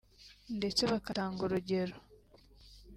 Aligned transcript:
ndetse 0.57 0.81
bakanatanga 0.91 1.39
urugero 1.45 1.95